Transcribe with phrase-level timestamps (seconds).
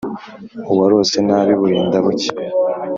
[0.71, 2.33] Uwarose nabi burinda bucya.